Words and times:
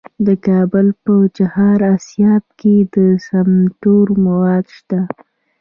د 0.25 0.27
کابل 0.47 0.87
په 1.03 1.13
چهار 1.37 1.79
اسیاب 1.95 2.43
کې 2.59 2.75
د 2.95 2.97
سمنټو 3.27 3.97
مواد 4.25 4.65
شته. 4.77 4.99